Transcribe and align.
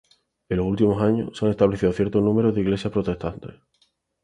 En 0.49 0.57
los 0.57 0.65
últimos 0.65 0.99
años, 0.99 1.37
se 1.37 1.45
han 1.45 1.51
establecido 1.51 1.93
cierto 1.93 2.21
número 2.21 2.51
de 2.51 2.61
iglesias 2.61 2.91
protestantes. 2.91 3.53